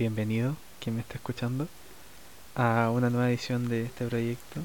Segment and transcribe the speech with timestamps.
[0.00, 1.68] bienvenido, quien me está escuchando,
[2.54, 4.62] a una nueva edición de este proyecto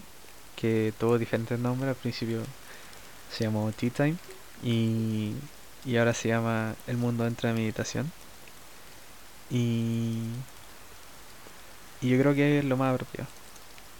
[0.56, 1.90] que tuvo diferentes nombres.
[1.90, 2.42] Al principio
[3.30, 4.16] se llamó Tea Time
[4.64, 5.34] y,
[5.84, 8.14] y ahora se llama El Mundo Entra Meditación.
[9.50, 10.22] Y,
[12.00, 13.28] y yo creo que es lo más apropiado.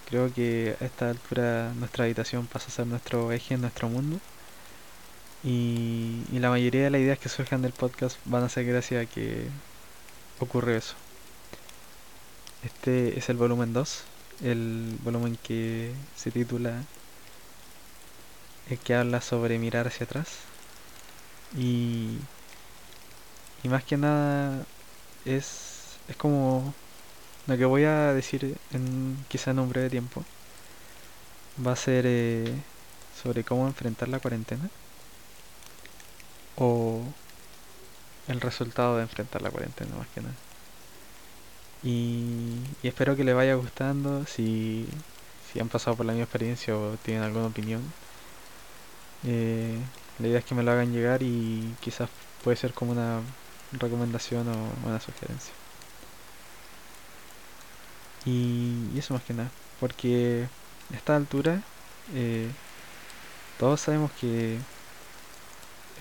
[0.10, 4.20] Creo que a esta altura nuestra habitación pasa a ser nuestro eje en nuestro mundo.
[5.44, 9.04] Y, y la mayoría de las ideas que surjan del podcast van a ser gracias
[9.04, 9.48] a que
[10.40, 10.96] ocurre eso.
[12.66, 14.04] Este es el volumen 2,
[14.44, 16.82] el volumen que se titula
[18.70, 20.30] el que habla sobre mirar hacia atrás.
[21.56, 22.18] Y,
[23.66, 24.66] más que nada
[25.26, 26.74] es, es como
[27.48, 30.24] lo que voy a decir en quizá en un breve tiempo.
[31.66, 32.52] Va a ser eh,
[33.22, 34.70] sobre cómo enfrentar la cuarentena
[36.58, 37.02] o
[38.28, 40.36] el resultado de enfrentar la cuarentena más que nada.
[41.86, 44.26] Y, espero que les vaya gustando.
[44.26, 44.86] Si,
[45.52, 47.82] si han pasado por la misma experiencia o tienen alguna opinión,
[49.24, 49.78] eh,
[50.20, 52.10] la idea es que me lo hagan llegar y quizás
[52.44, 53.22] puede ser como una
[53.74, 55.54] recomendación o una sugerencia.
[58.26, 60.48] Y, y eso más que nada, porque
[60.92, 61.62] a esta altura
[62.14, 62.50] eh,
[63.60, 64.58] todos sabemos que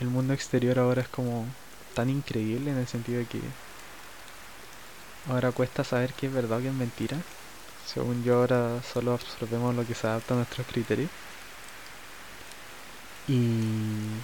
[0.00, 1.46] el mundo exterior ahora es como
[1.94, 3.40] tan increíble en el sentido de que
[5.28, 7.16] ahora cuesta saber qué es verdad o qué es mentira.
[7.86, 11.10] Según yo ahora solo absorbemos lo que se adapta a nuestros criterios.
[13.26, 14.20] Y,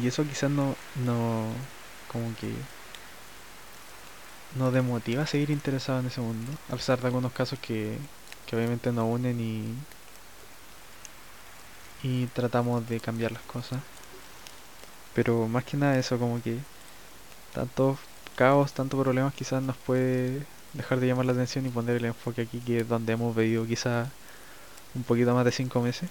[0.00, 1.46] y eso quizás no, no,
[2.08, 2.52] como que
[4.54, 7.98] nos demotiva a seguir interesado en ese mundo, a pesar de algunos casos que,
[8.46, 9.74] que obviamente nos unen y,
[12.02, 13.80] y tratamos de cambiar las cosas.
[15.14, 16.58] Pero más que nada eso, como que
[17.54, 17.98] tanto
[18.34, 22.42] caos, tantos problemas quizás nos puede dejar de llamar la atención y poner el enfoque
[22.42, 24.08] aquí que es donde hemos vivido quizás
[24.94, 26.10] un poquito más de cinco meses.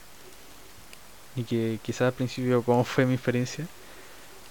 [1.36, 3.68] Y que quizás al principio, como fue mi experiencia,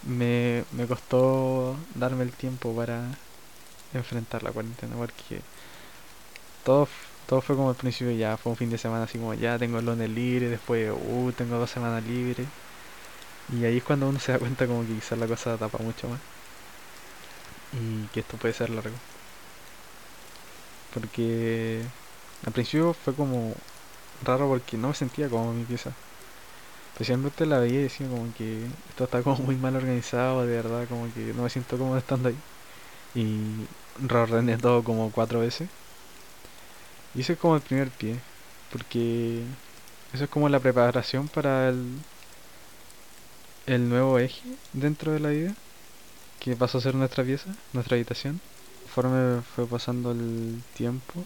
[0.05, 3.03] me, me costó darme el tiempo para
[3.95, 5.43] enfrentar la cuarentena porque
[6.65, 6.89] todo,
[7.27, 9.79] todo fue como al principio ya, fue un fin de semana así como ya tengo
[9.79, 12.47] el lunes libre, después uh, tengo dos semanas libres
[13.49, 16.09] y ahí es cuando uno se da cuenta como que quizás la cosa tapa mucho
[16.09, 16.21] más.
[17.73, 18.95] Y que esto puede ser largo.
[20.95, 21.83] Porque
[22.47, 23.55] al principio fue como
[24.25, 25.93] raro porque no me sentía como mi pieza.
[26.93, 30.87] Especialmente la veía y decía como que esto está como muy mal organizado, de verdad,
[30.89, 32.37] como que no me siento como estando ahí.
[33.15, 33.67] Y
[34.07, 35.69] reordené todo como cuatro veces.
[37.15, 38.19] Y ese es como el primer pie.
[38.73, 39.43] Porque
[40.13, 41.99] eso es como la preparación para el,
[43.67, 45.55] el nuevo eje dentro de la vida
[46.43, 48.41] que pasó a ser nuestra pieza, nuestra habitación.
[48.83, 51.25] Conforme fue pasando el tiempo,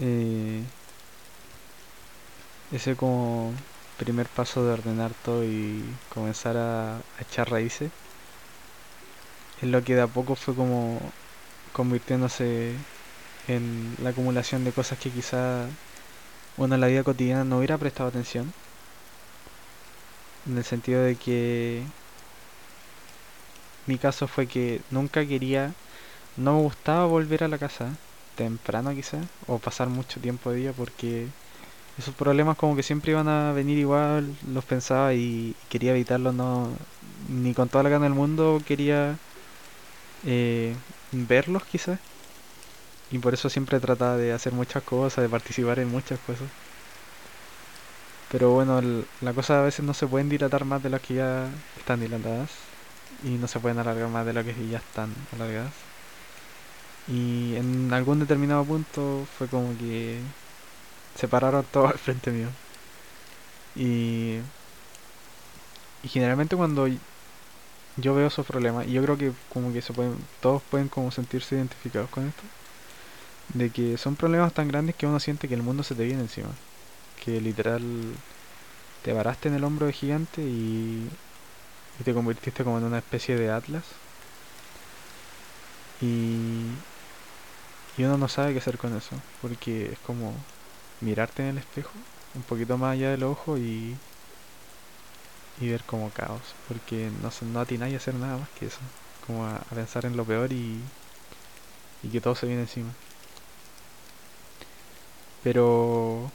[0.00, 0.62] eh,
[2.72, 3.52] ese como
[3.98, 7.90] primer paso de ordenar todo y comenzar a, a echar raíces
[9.60, 11.00] es lo que de a poco fue como
[11.72, 12.74] convirtiéndose
[13.48, 15.66] en la acumulación de cosas que quizá
[16.56, 18.52] uno en la vida cotidiana no hubiera prestado atención
[20.46, 21.82] en el sentido de que
[23.86, 25.72] mi caso fue que nunca quería,
[26.36, 27.96] no me gustaba volver a la casa
[28.36, 31.28] temprano quizás, o pasar mucho tiempo de día porque
[31.98, 36.70] esos problemas como que siempre iban a venir igual, los pensaba y quería evitarlos, no,
[37.28, 39.16] ni con toda la gana del mundo quería
[40.26, 40.74] eh,
[41.12, 41.98] verlos quizás.
[43.10, 46.48] Y por eso siempre trataba de hacer muchas cosas, de participar en muchas cosas.
[48.28, 48.80] Pero bueno,
[49.20, 52.50] la cosa a veces no se pueden dilatar más de las que ya están dilatadas.
[53.24, 55.72] Y no se pueden alargar más de las que ya están alargadas.
[57.08, 60.20] Y en algún determinado punto fue como que
[61.14, 62.48] se pararon todos al frente mío.
[63.74, 64.38] Y,
[66.02, 66.88] y generalmente cuando
[67.96, 71.10] yo veo esos problemas, y yo creo que como que se pueden, todos pueden como
[71.10, 72.42] sentirse identificados con esto,
[73.54, 76.22] de que son problemas tan grandes que uno siente que el mundo se te viene
[76.22, 76.50] encima
[77.26, 77.82] que literal
[79.02, 81.08] te varaste en el hombro de gigante y,
[82.00, 83.84] y te convirtiste como en una especie de atlas.
[86.00, 86.76] Y,
[87.96, 90.34] y uno no sabe qué hacer con eso, porque es como
[91.00, 91.92] mirarte en el espejo,
[92.34, 93.96] un poquito más allá del ojo y,
[95.60, 98.78] y ver como caos, porque no, no atináis a hacer nada más que eso,
[99.26, 100.80] como a, a pensar en lo peor y,
[102.02, 102.92] y que todo se viene encima.
[105.42, 106.30] Pero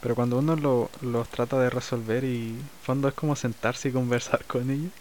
[0.00, 4.70] pero cuando uno los trata de resolver y fondo es como sentarse y conversar con
[4.70, 4.92] ellos,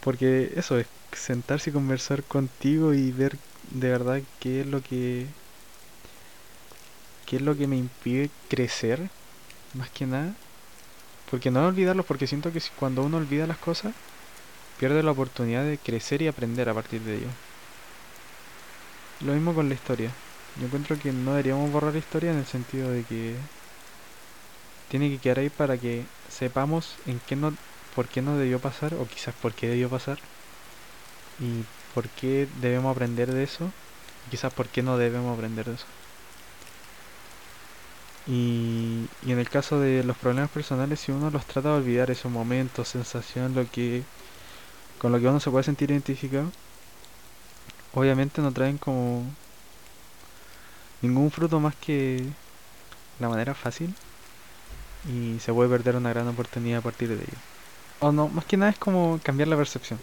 [0.00, 3.38] Porque eso es sentarse y conversar contigo y ver
[3.70, 5.34] de verdad qué es lo que
[7.26, 9.10] qué es lo que me impide crecer
[9.74, 10.36] más que nada.
[11.26, 13.94] Porque no olvidarlos porque siento que cuando uno olvida las cosas
[14.76, 17.36] pierde la oportunidad de crecer y aprender a partir de ello.
[19.20, 20.16] Lo mismo con la historia.
[20.54, 23.48] Yo encuentro que no deberíamos borrar la historia en el sentido de que
[24.94, 27.52] tiene que quedar ahí para que sepamos en qué no
[27.96, 30.20] por qué no debió pasar o quizás por qué debió pasar
[31.40, 31.64] y
[31.96, 33.72] por qué debemos aprender de eso
[34.24, 35.86] y quizás por qué no debemos aprender de eso.
[38.28, 42.12] Y, y, en el caso de los problemas personales, si uno los trata de olvidar
[42.12, 44.04] esos momentos, sensación, lo que
[44.98, 46.52] con lo que uno se puede sentir identificado,
[47.94, 49.24] obviamente no traen como
[51.02, 52.24] ningún fruto más que
[53.18, 53.92] la manera fácil
[55.08, 57.38] y se puede perder una gran oportunidad a partir de ello.
[58.00, 60.00] O no, más que nada es como cambiar la percepción.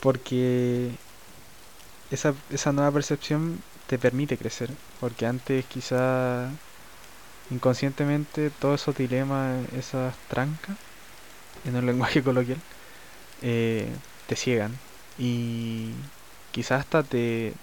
[0.00, 0.90] Porque
[2.10, 4.70] esa, esa nueva percepción te permite crecer.
[5.00, 6.50] Porque antes quizá
[7.50, 10.76] inconscientemente todos esos dilemas, esas trancas,
[11.64, 12.60] en un lenguaje coloquial,
[13.42, 13.88] eh,
[14.26, 14.78] te ciegan.
[15.18, 15.92] Y
[16.52, 17.54] quizás hasta te,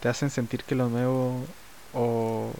[0.00, 1.46] te hacen sentir que lo nuevo
[1.92, 2.52] o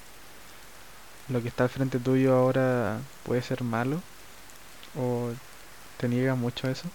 [1.29, 4.01] lo que está al frente tuyo ahora puede ser malo
[4.97, 5.31] o
[5.99, 6.89] te niega mucho eso.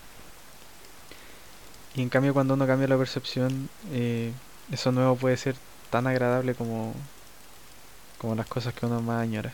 [1.95, 4.33] Y en cambio cuando uno cambia la percepción, eh,
[4.71, 5.55] eso nuevo puede ser
[5.89, 6.93] tan agradable como,
[8.19, 9.53] como las cosas que uno más añora.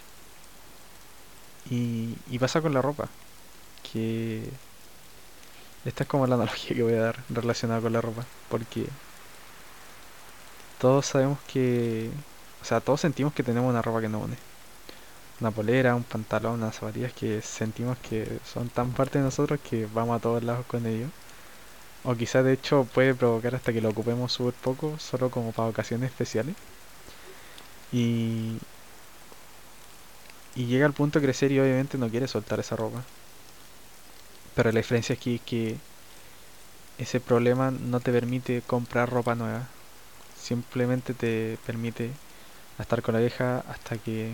[1.69, 3.09] Y, pasa con la ropa,
[3.91, 4.43] que
[5.85, 8.85] esta es como la analogía que voy a dar relacionada con la ropa, porque
[10.79, 12.11] todos sabemos que,
[12.61, 14.54] o sea, todos sentimos que tenemos una ropa que nos une
[15.41, 19.87] una polera, un pantalón, unas zapatillas que sentimos que son tan parte de nosotros que
[19.93, 21.09] vamos a todos lados con ellos.
[22.03, 25.69] O quizás de hecho puede provocar hasta que lo ocupemos súper poco, solo como para
[25.69, 26.55] ocasiones especiales.
[27.91, 28.57] Y,
[30.55, 33.03] y llega al punto de crecer y obviamente no quiere soltar esa ropa.
[34.55, 35.77] Pero la diferencia aquí es que
[36.97, 39.67] ese problema no te permite comprar ropa nueva.
[40.39, 42.11] Simplemente te permite
[42.79, 44.31] estar con la vieja hasta que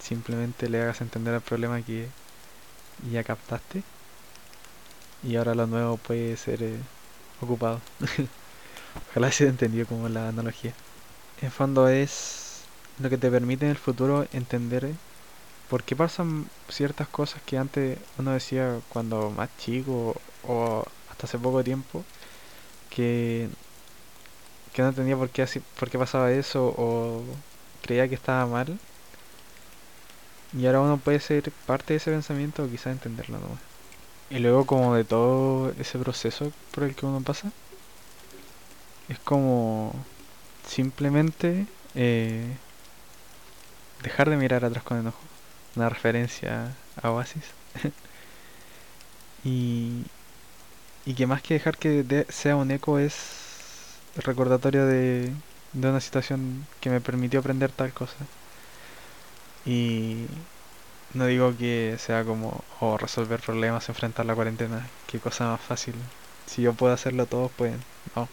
[0.00, 2.08] simplemente le hagas entender el problema que
[3.12, 3.82] ya captaste
[5.22, 6.78] y ahora lo nuevo puede ser eh,
[7.40, 7.80] ocupado.
[9.10, 10.72] Ojalá se entendido como la analogía.
[11.40, 12.62] En fondo es
[12.98, 14.94] lo que te permite en el futuro entender eh,
[15.68, 20.16] por qué pasan ciertas cosas que antes uno decía cuando más chico
[20.46, 22.04] o hasta hace poco tiempo
[22.90, 23.48] que,
[24.72, 25.46] que no entendía por qué,
[25.78, 27.22] por qué pasaba eso o
[27.82, 28.78] creía que estaba mal
[30.56, 33.38] y ahora uno puede ser parte de ese pensamiento o quizás entenderlo.
[34.30, 37.50] Y luego como de todo ese proceso por el que uno pasa,
[39.08, 39.94] es como
[40.66, 42.56] simplemente eh,
[44.02, 45.18] dejar de mirar atrás con enojo.
[45.76, 47.44] Una referencia a Oasis.
[49.44, 50.04] y,
[51.06, 53.14] y que más que dejar que sea un eco es
[54.16, 55.32] recordatorio de,
[55.72, 58.16] de una situación que me permitió aprender tal cosa.
[59.66, 60.26] Y
[61.14, 65.94] no digo que sea como o resolver problemas, enfrentar la cuarentena, qué cosa más fácil.
[66.46, 67.82] Si yo puedo hacerlo, todos pueden.
[68.16, 68.28] No.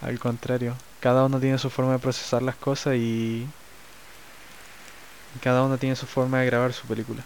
[0.00, 3.46] Al contrario, cada uno tiene su forma de procesar las cosas y
[5.42, 7.22] cada uno tiene su forma de grabar su película.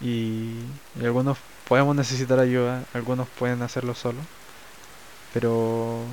[0.00, 0.54] Y,
[0.98, 4.20] y algunos podemos necesitar ayuda, algunos pueden hacerlo solo,
[5.32, 6.04] pero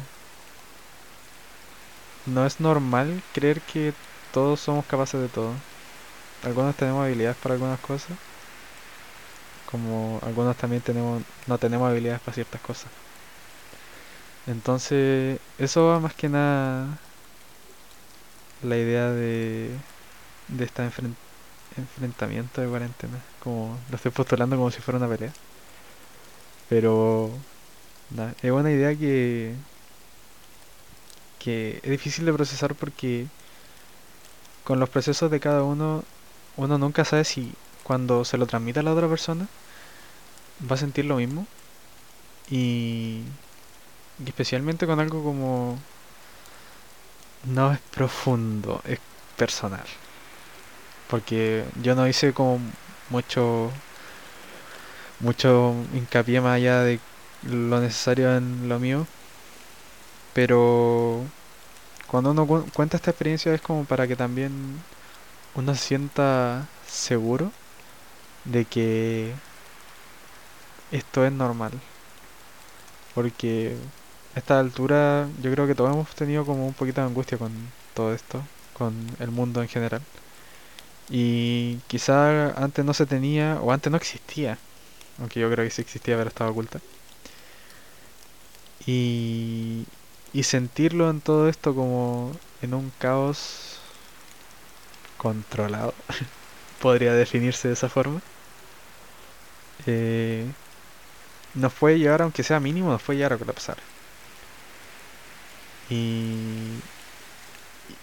[2.25, 3.93] no es normal creer que
[4.37, 5.51] todos somos capaces de todo.
[6.43, 8.15] Algunos tenemos habilidades para algunas cosas,
[9.65, 12.91] como algunos también tenemos no tenemos habilidades para ciertas cosas.
[14.45, 16.99] Entonces, eso va más que nada
[18.61, 19.71] la idea de,
[20.49, 20.83] de este
[21.77, 23.19] enfrentamiento de cuarentena.
[23.43, 25.33] Como lo estoy postulando como si fuera una pelea.
[26.69, 27.31] Pero
[28.41, 29.55] es una idea que,
[31.39, 33.27] que es difícil de procesar porque
[34.67, 36.03] con los procesos de cada uno,
[36.57, 39.47] uno nunca sabe si cuando se lo transmite a la otra persona
[40.69, 41.47] va a sentir lo mismo.
[42.49, 43.21] Y,
[44.25, 45.79] especialmente con algo como...
[47.45, 48.99] No es profundo, es
[49.37, 49.85] personal.
[51.09, 52.59] Porque yo no hice como
[53.09, 53.71] mucho
[55.21, 56.99] mucho hincapié más allá de
[57.43, 59.07] lo necesario en lo mío.
[60.33, 61.23] Pero
[62.07, 64.81] cuando uno cuenta esta experiencia es como para que también
[65.55, 67.51] uno se sienta seguro
[68.45, 69.33] de que
[70.91, 71.71] esto es normal.
[73.15, 73.75] Porque
[74.35, 77.51] a esta altura yo creo que todos hemos tenido como un poquito de angustia con
[77.93, 78.41] todo esto,
[78.73, 80.01] con el mundo en general.
[81.09, 84.57] Y quizá antes no se tenía, o antes no existía,
[85.19, 86.79] aunque yo creo que sí existía, pero estaba oculta.
[88.85, 89.85] Y,
[90.33, 93.81] y sentirlo en todo esto como en un caos
[95.17, 95.93] controlado,
[96.79, 98.23] podría definirse de esa forma.
[99.85, 100.55] Eh,
[101.53, 103.83] nos puede llegar, aunque sea mínimo, nos puede llegar a colapsar.
[105.89, 106.83] Y,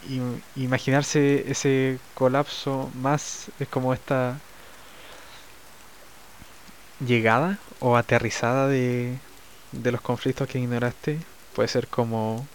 [0.02, 0.20] y
[0.54, 4.42] imaginarse ese colapso más es como esta
[6.98, 9.20] llegada o aterrizada de,
[9.72, 11.26] de los conflictos que ignoraste.
[11.54, 12.46] Puede ser como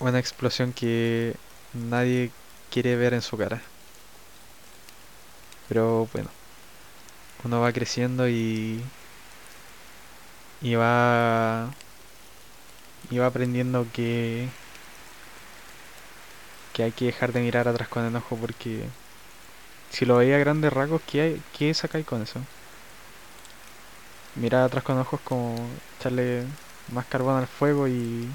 [0.00, 1.36] una explosión que
[1.72, 2.32] nadie
[2.70, 3.62] quiere ver en su cara.
[5.68, 6.30] Pero bueno,
[7.44, 8.82] uno va creciendo y,
[10.62, 11.70] y va
[13.10, 14.48] y va aprendiendo que
[16.72, 18.92] que hay que dejar de mirar atrás con enojo porque
[19.90, 22.40] si lo veía a grandes rasgos, ¿qué, hay, qué sacáis con eso?
[24.36, 25.56] Mirar atrás con ojos como
[25.98, 26.44] echarle
[26.92, 28.28] más carbón al fuego y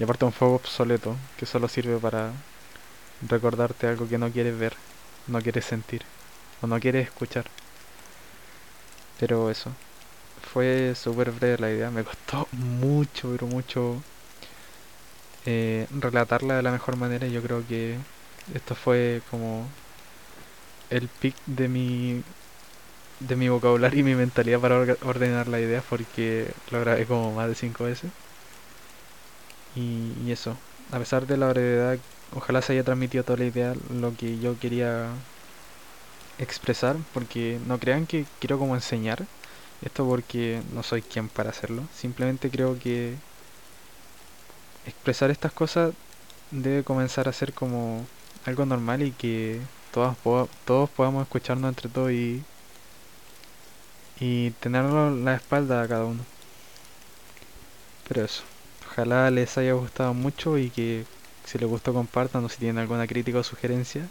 [0.00, 2.32] y aparte un fuego obsoleto que solo sirve para
[3.28, 4.74] recordarte algo que no quieres ver,
[5.26, 6.02] no quieres sentir
[6.62, 7.44] o no quieres escuchar.
[9.18, 9.70] Pero eso,
[10.52, 14.02] fue súper breve la idea, me costó mucho, pero mucho
[15.46, 17.96] eh, relatarla de la mejor manera y yo creo que
[18.54, 19.66] esto fue como
[20.90, 22.22] el pic de mi
[23.20, 27.48] de mi vocabulario y mi mentalidad para ordenar la idea porque lo grabé como más
[27.48, 28.10] de cinco veces.
[29.76, 30.56] Y, y eso
[30.92, 31.98] a pesar de la brevedad
[32.34, 35.08] ojalá se haya transmitido toda la idea lo que yo quería
[36.38, 39.26] expresar porque no crean que quiero como enseñar
[39.82, 41.84] esto porque no soy quien para hacerlo.
[41.94, 43.16] Simplemente creo que
[44.86, 45.94] expresar estas cosas
[46.50, 48.06] debe comenzar a ser como
[48.44, 49.60] algo normal y que
[49.92, 50.16] todos,
[50.64, 52.42] todos podamos escucharnos entre todos y,
[54.20, 56.20] y tenerlo la espalda a cada uno.
[58.08, 58.42] Pero eso,
[58.90, 61.04] ojalá les haya gustado mucho y que
[61.44, 64.08] si les gustó compartan o si tienen alguna crítica o sugerencia.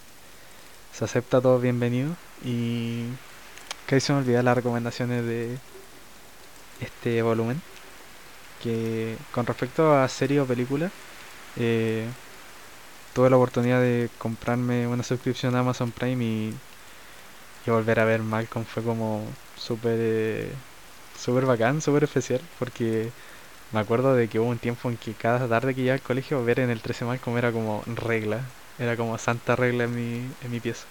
[0.92, 3.04] Se acepta todo bienvenido y
[3.86, 5.58] que se me olvida las recomendaciones de
[6.80, 7.62] este volumen
[8.62, 10.90] que con respecto a serie o película,
[11.56, 12.06] eh,
[13.14, 16.54] tuve la oportunidad de comprarme una suscripción a Amazon Prime y,
[17.66, 19.24] y volver a ver Malcolm fue como
[19.60, 20.62] súper eh,
[21.14, 23.14] súper bacán, súper especial, porque
[23.70, 26.44] me acuerdo de que hubo un tiempo en que cada tarde que iba al colegio
[26.44, 30.50] ver en el 13 Malcolm era como regla, era como santa regla en mi, en
[30.52, 30.88] mi pieza.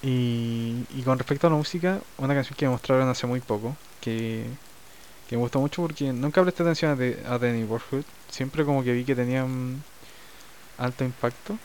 [0.00, 3.78] Y, y con respecto a la música, una canción que me mostraron hace muy poco,
[4.00, 4.58] que
[5.26, 8.06] que me gustó mucho porque nunca presté atención a, The, a The Neighborhood.
[8.28, 9.84] Siempre como que vi que tenían
[10.76, 11.60] alto impacto.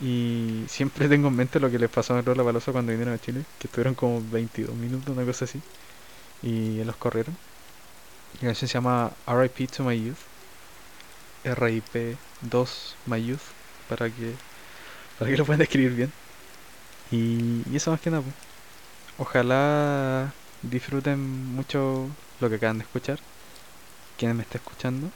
[0.00, 3.18] Y siempre tengo en mente lo que les pasó a Lola Paloso cuando vinieron a
[3.18, 5.60] Chile, que estuvieron como 22 minutos, una cosa así.
[6.42, 7.36] Y los corrieron.
[8.34, 10.16] La canción se llama RIP to My Youth.
[11.44, 13.40] RIP 2 My Youth.
[13.88, 14.34] Para que,
[15.18, 16.12] para que lo puedan escribir bien.
[17.10, 18.22] Y, y eso más que nada.
[18.22, 18.34] Pues.
[19.18, 21.18] Ojalá disfruten
[21.54, 22.08] mucho
[22.40, 23.18] lo que acaban de escuchar,
[24.18, 25.10] quienes me está escuchando.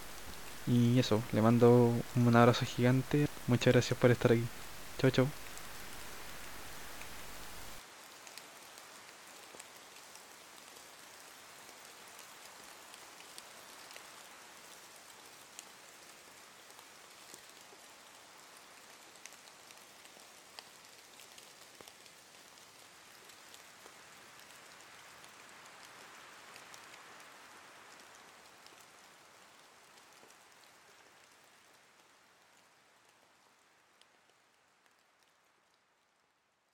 [0.66, 3.26] Y eso, le mando un abrazo gigante.
[3.46, 4.44] Muchas gracias por estar aquí.
[5.00, 5.32] Chau, chau.